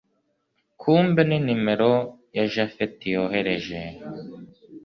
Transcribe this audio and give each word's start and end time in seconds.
kumbe 0.81 1.21
ni 1.29 1.37
nimero 1.45 1.93
ya 2.37 2.45
japhet 2.53 2.95
yohereje 3.13 3.81